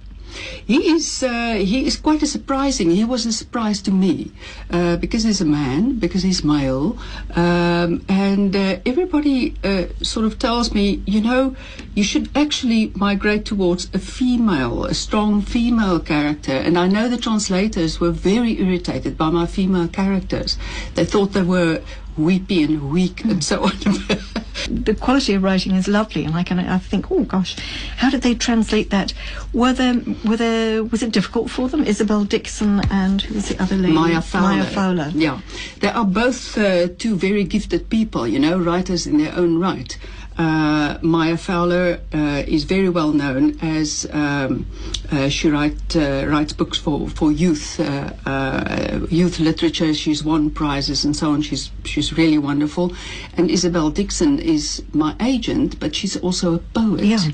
He 0.66 0.92
is 0.92 1.24
uh, 1.24 1.56
he 1.56 1.86
is 1.86 1.98
quite 1.98 2.24
a 2.24 2.28
surprising. 2.28 2.90
He 2.92 3.04
was 3.04 3.26
a 3.26 3.34
surprise 3.34 3.82
to 3.84 3.92
me 3.92 4.32
uh, 4.70 4.98
because 4.98 5.24
he's 5.24 5.42
a 5.42 5.46
man, 5.46 6.00
because 6.00 6.24
he's 6.24 6.44
male, 6.44 6.98
um, 7.36 8.06
and 8.08 8.56
uh, 8.56 8.80
everybody 8.86 9.56
uh, 9.64 9.88
sort 10.02 10.26
of 10.26 10.40
tells 10.40 10.74
me, 10.74 11.04
you 11.06 11.22
know, 11.22 11.56
you 11.96 12.04
should 12.04 12.30
actually 12.36 12.92
migrate 12.96 13.46
towards 13.46 13.90
a 13.94 14.00
female, 14.00 14.86
a 14.86 14.94
strong 14.94 15.42
female 15.42 16.00
character. 16.00 16.54
And 16.54 16.78
I 16.78 16.88
know 16.88 17.10
the 17.10 17.18
translators 17.18 18.00
were 18.00 18.12
very 18.12 18.60
irritated 18.62 19.18
by 19.18 19.30
my 19.30 19.46
female 19.46 19.88
characters. 19.88 20.58
They 20.96 21.06
thought 21.06 21.34
they 21.34 21.44
were 21.44 21.82
weepy 22.18 22.64
and 22.64 22.90
weak 22.90 23.24
and 23.26 23.44
so 23.44 23.64
on. 23.64 23.74
the 24.68 24.96
quality 24.96 25.34
of 25.34 25.44
writing 25.44 25.76
is 25.76 25.88
lovely, 25.88 26.26
and 26.26 26.36
I 26.36 26.44
can 26.44 26.60
I 26.60 26.78
think, 26.78 27.12
oh 27.12 27.24
gosh, 27.24 27.56
how 27.98 28.10
did 28.10 28.22
they 28.22 28.36
translate 28.36 28.90
that? 28.90 29.14
Were 29.54 29.74
there 29.74 30.02
were 30.26 30.38
there 30.38 30.84
was 30.84 31.04
it 31.04 31.12
difficult 31.12 31.50
for 31.50 31.70
them? 31.70 31.84
Isabel 31.84 32.24
Dixon 32.26 32.82
and 32.90 33.22
who 33.22 33.36
was 33.36 33.50
the 33.50 33.62
other 33.62 33.76
lady? 33.76 33.94
Maya 33.94 34.22
Fowler. 34.22 34.48
Maya 34.48 34.64
Fowler. 34.64 35.12
Yeah, 35.14 35.42
they 35.80 35.90
are 35.90 36.06
both 36.06 36.58
uh, 36.58 36.88
two 36.98 37.16
very 37.16 37.44
gifted 37.44 37.90
people, 37.90 38.28
you 38.28 38.40
know, 38.40 38.58
writers 38.58 39.08
in 39.08 39.18
their 39.18 39.36
own 39.36 39.60
right. 39.60 39.98
Uh, 40.38 40.98
Maya 41.02 41.36
Fowler 41.36 42.00
uh, 42.14 42.44
is 42.48 42.64
very 42.64 42.90
well 42.90 43.12
known 43.12 43.60
as 43.62 44.08
um, 44.12 44.66
uh, 45.12 45.28
she 45.28 45.50
write, 45.50 45.96
uh, 45.96 46.26
writes 46.28 46.54
books 46.54 46.78
for 46.78 47.10
for 47.10 47.32
youth 47.32 47.80
uh, 47.80 48.14
uh, 48.26 49.00
youth 49.10 49.40
literature. 49.40 49.94
She's 49.94 50.24
won 50.24 50.50
prizes 50.50 51.04
and 51.04 51.16
so 51.16 51.32
on. 51.32 51.42
She's 51.42 51.70
she's 51.84 52.18
really 52.18 52.38
wonderful. 52.38 52.94
And 53.36 53.52
Isabel 53.52 53.90
Dixon 53.90 54.40
is 54.40 54.82
my 54.94 55.16
agent, 55.20 55.80
but 55.80 55.96
she's 55.96 56.16
also 56.18 56.56
a 56.56 56.60
poet. 56.60 57.04
Yeah. 57.04 57.32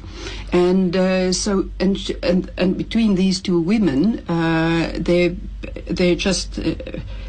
And 0.51 1.35
so 1.35 1.69
and, 1.79 1.97
and 2.23 2.51
and 2.57 2.77
between 2.77 3.15
these 3.15 3.39
two 3.39 3.61
women, 3.61 4.25
they 4.27 5.35
they're 5.85 6.15
just 6.15 6.59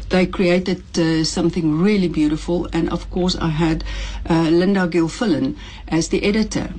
they 0.09 0.25
created 0.25 0.83
uh, 0.97 1.23
something 1.23 1.79
really 1.79 2.07
beautiful. 2.07 2.67
And 2.73 2.89
of 2.89 3.09
course, 3.11 3.35
I 3.35 3.49
had 3.49 3.83
uh, 4.29 4.49
Linda 4.49 4.87
Gilfillan 4.87 5.55
as 5.87 6.09
the 6.09 6.23
editor. 6.23 6.73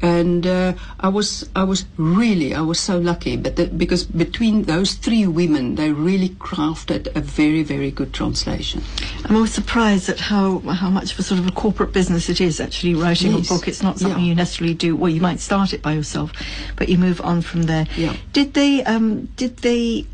And 0.00 0.46
uh, 0.46 0.72
I 1.00 1.08
was, 1.08 1.48
I 1.56 1.62
was 1.64 1.84
really, 1.96 2.54
I 2.54 2.60
was 2.60 2.78
so 2.80 2.98
lucky, 2.98 3.36
but 3.36 3.56
the, 3.56 3.66
because 3.66 4.04
between 4.04 4.62
those 4.64 4.94
three 4.94 5.26
women, 5.26 5.74
they 5.74 5.90
really 5.92 6.30
crafted 6.30 7.14
a 7.16 7.20
very, 7.20 7.62
very 7.64 7.90
good 7.90 8.12
translation. 8.12 8.82
I'm 9.24 9.34
always 9.36 9.52
surprised 9.52 10.08
at 10.08 10.18
how 10.18 10.60
how 10.60 10.90
much 10.90 11.12
of 11.12 11.18
a 11.18 11.22
sort 11.22 11.40
of 11.40 11.46
a 11.48 11.52
corporate 11.52 11.92
business 11.92 12.28
it 12.28 12.40
is 12.40 12.60
actually 12.60 12.94
writing 12.94 13.32
Yes. 13.32 13.50
a 13.50 13.54
book. 13.54 13.66
It's 13.68 13.82
not 13.82 13.98
something 13.98 14.22
Yeah. 14.22 14.28
you 14.30 14.34
necessarily 14.36 14.74
do. 14.74 14.94
Well, 14.96 15.10
you 15.10 15.20
might 15.20 15.40
start 15.40 15.72
it 15.72 15.82
by 15.82 15.92
yourself, 15.94 16.32
but 16.76 16.88
you 16.88 16.98
move 16.98 17.20
on 17.20 17.42
from 17.42 17.64
there. 17.64 17.86
Yeah. 17.96 18.14
Did 18.32 18.54
they? 18.54 18.84
Um, 18.84 19.26
did 19.36 19.58
they? 19.58 20.06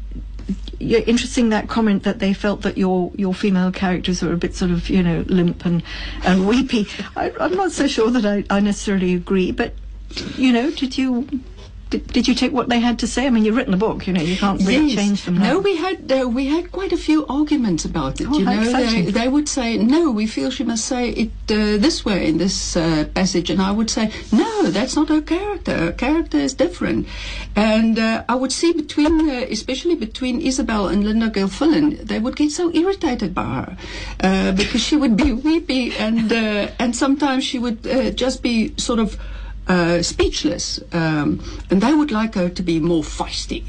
Interesting 0.81 1.49
that 1.51 1.69
comment 1.69 2.03
that 2.03 2.19
they 2.19 2.35
felt 2.35 2.63
that 2.63 2.77
your 2.77 3.11
your 3.17 3.33
female 3.33 3.73
characters 3.73 4.23
were 4.23 4.33
a 4.33 4.37
bit 4.37 4.55
sort 4.55 4.71
of 4.71 4.91
you 4.91 5.03
know 5.03 5.25
limp 5.29 5.65
and 5.65 5.83
and 6.25 6.47
weepy. 6.47 6.87
I, 7.17 7.33
I'm 7.41 7.55
not 7.55 7.73
so 7.73 7.87
sure 7.87 8.11
that 8.11 8.27
I, 8.27 8.45
I 8.55 8.61
necessarily 8.61 9.15
agree, 9.15 9.51
but 9.53 9.75
you 10.37 10.53
know, 10.53 10.71
did 10.71 10.99
you? 10.99 11.29
Did, 11.95 12.07
did 12.13 12.27
you 12.29 12.35
take 12.35 12.53
what 12.53 12.69
they 12.69 12.81
had 12.81 12.99
to 13.01 13.07
say? 13.07 13.27
I 13.27 13.31
mean, 13.31 13.45
you've 13.45 13.55
written 13.57 13.73
a 13.75 13.77
book, 13.89 14.07
you 14.09 14.13
know, 14.13 14.21
you 14.33 14.37
can't 14.37 14.61
really 14.67 14.87
Yes. 14.89 14.95
change 14.97 15.25
them 15.25 15.37
now. 15.39 15.45
No, 15.53 15.59
we 15.61 15.77
had 15.77 15.99
uh, 16.11 16.29
we 16.39 16.45
had 16.47 16.65
quite 16.73 16.93
a 16.93 16.97
few 16.97 17.25
arguments 17.29 17.85
about 17.85 18.21
it. 18.21 18.27
Oh, 18.29 18.37
you 18.39 18.45
know, 18.45 18.65
they, 18.65 19.03
they 19.19 19.29
would 19.29 19.49
say, 19.49 19.77
"No, 19.77 20.11
we 20.11 20.27
feel 20.27 20.51
she 20.51 20.65
must 20.65 20.85
say 20.87 21.03
it 21.11 21.31
uh, 21.51 21.77
this 21.87 22.05
way 22.05 22.27
in 22.31 22.39
this 22.39 22.77
uh, 22.77 23.05
passage," 23.15 23.49
and 23.53 23.61
I 23.63 23.71
would 23.79 23.91
say, 23.97 24.11
"No, 24.33 24.51
that's 24.77 24.97
not 24.97 25.09
her 25.09 25.21
character. 25.35 25.75
Her 25.87 25.93
character 25.93 26.39
is 26.39 26.53
different." 26.55 27.07
And 27.55 27.97
uh, 27.99 28.25
I 28.29 28.35
would 28.35 28.51
see 28.61 28.73
between, 28.73 29.15
uh, 29.31 29.47
especially 29.57 29.95
between 29.95 30.41
Isabel 30.41 30.89
and 30.89 31.05
Linda 31.05 31.31
Gilfillan, 31.31 31.87
they 32.11 32.19
would 32.19 32.35
get 32.35 32.51
so 32.51 32.65
irritated 32.75 33.31
by 33.35 33.45
her 33.61 33.77
uh, 34.29 34.53
because 34.53 34.83
she 34.83 34.97
would 34.97 35.17
be 35.17 35.31
weepy, 35.49 35.95
and 35.97 36.33
uh, 36.33 36.83
and 36.83 36.97
sometimes 36.97 37.45
she 37.45 37.59
would 37.65 37.87
uh, 37.87 38.11
just 38.11 38.43
be 38.43 38.75
sort 38.79 38.99
of 38.99 39.17
uh, 39.69 40.03
speechless, 40.03 40.81
um, 40.93 41.41
and 41.71 41.81
they 41.81 41.95
would 41.95 42.11
like 42.11 42.35
her 42.35 42.49
to 42.49 42.63
be 42.63 42.79
more 42.81 43.03
feisty. 43.03 43.65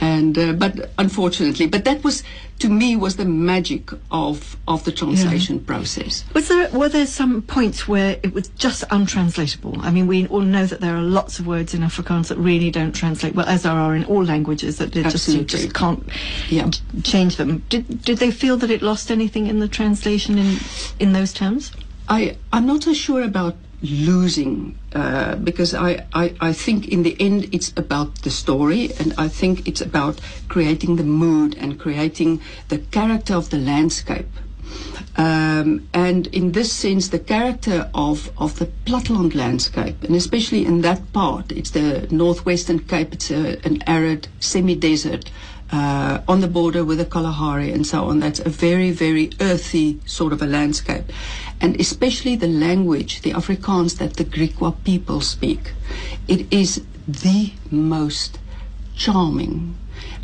And 0.00 0.36
uh, 0.38 0.52
but 0.52 0.90
unfortunately, 0.98 1.66
but 1.66 1.84
that 1.84 2.02
was 2.04 2.22
to 2.58 2.68
me 2.68 2.94
was 2.96 3.16
the 3.16 3.24
magic 3.24 3.90
of 4.10 4.56
of 4.68 4.84
the 4.84 4.92
translation 4.92 5.60
process. 5.60 6.24
Was 6.34 6.48
there 6.48 6.68
were 6.70 6.88
there 6.88 7.06
some 7.06 7.42
points 7.42 7.88
where 7.88 8.18
it 8.22 8.34
was 8.34 8.48
just 8.58 8.84
untranslatable? 8.90 9.80
I 9.80 9.90
mean, 9.90 10.06
we 10.06 10.26
all 10.26 10.40
know 10.40 10.66
that 10.66 10.80
there 10.80 10.94
are 10.96 11.00
lots 11.02 11.38
of 11.38 11.46
words 11.46 11.74
in 11.74 11.80
Afrikaans 11.82 12.28
that 12.28 12.36
really 12.38 12.70
don't 12.70 12.92
translate 12.92 13.34
well, 13.34 13.46
as 13.46 13.62
there 13.62 13.72
are 13.72 13.94
in 13.94 14.04
all 14.04 14.24
languages 14.24 14.78
that 14.78 14.92
they 14.92 15.02
just 15.04 15.28
you 15.28 15.44
just 15.44 15.72
can't 15.74 16.04
Yeah. 16.50 16.68
ch- 16.70 16.82
change 17.02 17.36
them. 17.36 17.64
Did 17.68 18.02
did 18.04 18.18
they 18.18 18.30
feel 18.32 18.56
that 18.58 18.70
it 18.70 18.82
lost 18.82 19.10
anything 19.10 19.46
in 19.46 19.60
the 19.60 19.68
translation 19.68 20.38
in 20.38 20.58
in 20.98 21.12
those 21.12 21.32
terms? 21.32 21.72
I 22.08 22.36
I'm 22.52 22.66
not 22.66 22.82
so 22.82 22.92
sure 22.92 23.22
about 23.22 23.56
losing 23.84 24.78
uh, 24.94 25.36
because 25.36 25.74
I, 25.74 26.06
I 26.14 26.34
I 26.40 26.52
think 26.52 26.88
in 26.88 27.02
the 27.02 27.16
end 27.20 27.48
it's 27.52 27.72
about 27.76 28.22
the 28.22 28.30
story 28.30 28.90
and 28.98 29.12
I 29.18 29.28
think 29.28 29.68
it's 29.68 29.82
about 29.82 30.20
creating 30.48 30.96
the 30.96 31.04
mood 31.04 31.56
and 31.58 31.78
creating 31.78 32.40
the 32.68 32.78
character 32.78 33.34
of 33.34 33.50
the 33.50 33.58
landscape. 33.58 34.28
Um, 35.16 35.88
and 35.94 36.26
in 36.28 36.52
this 36.52 36.72
sense, 36.72 37.08
the 37.08 37.20
character 37.20 37.88
of, 37.94 38.32
of 38.36 38.58
the 38.58 38.66
Platteland 38.84 39.34
landscape, 39.34 40.02
and 40.02 40.16
especially 40.16 40.64
in 40.64 40.80
that 40.80 41.12
part, 41.12 41.52
it's 41.52 41.70
the 41.70 42.08
northwestern 42.10 42.80
Cape, 42.80 43.12
it's 43.12 43.30
a, 43.30 43.64
an 43.64 43.82
arid 43.86 44.26
semi 44.40 44.74
desert 44.74 45.30
uh, 45.72 46.20
on 46.28 46.40
the 46.40 46.48
border 46.48 46.84
with 46.84 46.98
the 46.98 47.04
Kalahari 47.04 47.72
and 47.72 47.86
so 47.86 48.04
on. 48.04 48.20
That's 48.20 48.40
a 48.40 48.48
very, 48.48 48.90
very 48.90 49.30
earthy 49.40 50.00
sort 50.06 50.32
of 50.32 50.42
a 50.42 50.46
landscape. 50.46 51.04
And 51.60 51.80
especially 51.80 52.36
the 52.36 52.48
language, 52.48 53.22
the 53.22 53.32
Afrikaans 53.32 53.98
that 53.98 54.14
the 54.16 54.24
Griqua 54.24 54.72
people 54.84 55.20
speak. 55.20 55.72
It 56.28 56.52
is 56.52 56.82
the 57.06 57.52
most 57.70 58.38
charming 58.96 59.76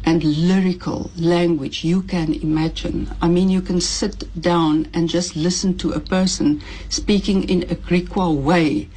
and 0.05 0.25
lyrical 0.25 1.11
language 1.17 1.85
you 1.85 2.03
can 2.03 2.33
imagine. 2.35 3.11
I 3.21 3.29
mean, 3.29 3.51
you 3.51 3.61
can 3.61 3.81
sit 3.81 4.25
down 4.41 4.89
and 4.95 5.09
just 5.09 5.37
listen 5.37 5.77
to 5.79 5.93
a 5.93 6.01
person 6.01 6.63
speaking 6.89 7.49
in 7.49 7.63
a 7.65 7.75
Griqua 7.75 8.35
way. 8.35 8.89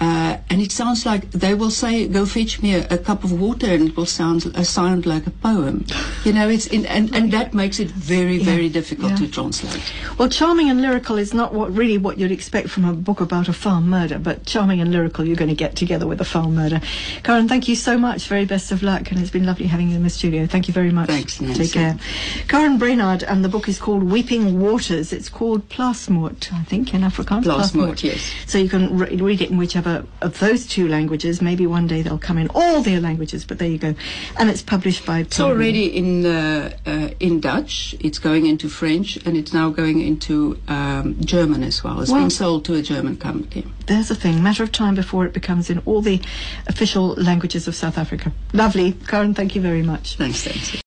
Uh, 0.00 0.38
and 0.48 0.62
it 0.62 0.72
sounds 0.72 1.04
like 1.04 1.30
they 1.32 1.54
will 1.54 1.70
say, 1.70 2.08
"Go 2.08 2.24
fetch 2.24 2.62
me 2.62 2.74
a, 2.74 2.86
a 2.88 2.98
cup 2.98 3.24
of 3.24 3.32
water," 3.32 3.66
and 3.66 3.90
it 3.90 3.96
will 3.96 4.06
sound 4.06 4.50
uh, 4.54 4.64
sound 4.64 5.04
like 5.04 5.26
a 5.26 5.30
poem. 5.30 5.84
You 6.24 6.32
know, 6.32 6.48
it's 6.48 6.66
in, 6.66 6.86
and 6.86 7.14
and 7.14 7.30
that 7.32 7.52
makes 7.52 7.78
it 7.78 7.88
very 7.88 8.38
very 8.38 8.70
difficult 8.70 9.12
yeah. 9.12 9.16
to 9.18 9.28
translate. 9.28 9.82
Well, 10.18 10.30
charming 10.30 10.70
and 10.70 10.80
lyrical 10.80 11.18
is 11.18 11.34
not 11.34 11.52
what 11.52 11.74
really 11.74 11.98
what 11.98 12.18
you'd 12.18 12.32
expect 12.32 12.70
from 12.70 12.86
a 12.86 12.94
book 12.94 13.20
about 13.20 13.48
a 13.48 13.52
farm 13.52 13.88
murder, 13.88 14.18
but 14.18 14.46
charming 14.46 14.80
and 14.80 14.90
lyrical 14.90 15.26
you're 15.26 15.36
going 15.36 15.50
to 15.50 15.54
get 15.54 15.76
together 15.76 16.06
with 16.06 16.20
a 16.20 16.24
farm 16.24 16.54
murder. 16.54 16.80
Karin, 17.22 17.46
thank 17.46 17.68
you 17.68 17.76
so 17.76 17.98
much. 17.98 18.28
Very 18.28 18.46
best 18.46 18.72
of 18.72 18.82
luck, 18.82 19.10
and 19.10 19.20
it's 19.20 19.30
been 19.30 19.44
lovely 19.44 19.66
having 19.66 19.90
you 19.90 19.96
in 19.96 20.04
the 20.04 20.10
studio. 20.10 20.46
Thank 20.46 20.68
you 20.68 20.74
very 20.74 20.90
much. 20.90 21.08
Thanks, 21.08 21.40
Nancy. 21.40 21.64
Take 21.64 21.72
care. 21.72 21.98
Karin 22.48 22.78
Brynard, 22.78 23.22
and 23.28 23.44
the 23.44 23.48
book 23.50 23.68
is 23.68 23.78
called 23.78 24.04
Weeping 24.04 24.58
Waters. 24.58 25.12
It's 25.12 25.28
called 25.28 25.68
Plaasmoord, 25.68 26.48
I 26.52 26.64
think, 26.64 26.94
in 26.94 27.02
Afrikaans. 27.02 27.44
Plaasmoord, 27.44 28.02
yes. 28.02 28.32
So 28.46 28.56
you 28.56 28.70
can 28.70 28.98
re- 28.98 29.16
read 29.16 29.42
it 29.42 29.50
in 29.50 29.58
whichever 29.58 29.81
of 29.86 30.38
those 30.40 30.66
two 30.66 30.88
languages. 30.88 31.40
Maybe 31.42 31.66
one 31.66 31.86
day 31.86 32.02
they'll 32.02 32.18
come 32.18 32.38
in 32.38 32.48
all 32.54 32.82
their 32.82 33.00
languages, 33.00 33.44
but 33.44 33.58
there 33.58 33.68
you 33.68 33.78
go. 33.78 33.94
And 34.38 34.50
it's 34.50 34.62
published 34.62 35.04
by. 35.06 35.20
It's 35.20 35.40
already 35.40 35.86
in 35.86 36.24
uh, 36.26 36.76
uh, 36.86 37.08
in 37.20 37.40
Dutch. 37.40 37.94
It's 38.00 38.18
going 38.18 38.46
into 38.46 38.68
French, 38.68 39.16
and 39.26 39.36
it's 39.36 39.52
now 39.52 39.70
going 39.70 40.00
into 40.00 40.58
um, 40.68 41.16
German 41.24 41.62
as 41.62 41.82
well. 41.84 42.00
It's 42.00 42.10
Well- 42.10 42.20
been 42.22 42.30
sold 42.30 42.64
to 42.66 42.74
a 42.74 42.82
German 42.82 43.16
company. 43.16 43.66
There's 43.86 44.10
a 44.10 44.14
thing. 44.14 44.42
Matter 44.42 44.62
of 44.62 44.70
time 44.72 44.94
before 44.94 45.26
it 45.26 45.32
becomes 45.32 45.68
in 45.68 45.78
all 45.84 46.00
the 46.02 46.20
official 46.68 47.08
languages 47.14 47.66
of 47.68 47.74
South 47.74 47.98
Africa. 47.98 48.32
Lovely. 48.52 48.92
Karin, 48.92 49.34
thank 49.34 49.54
you 49.56 49.60
very 49.60 49.82
much. 49.82 50.16
Thanks, 50.16 50.46
Nancy. 50.46 50.78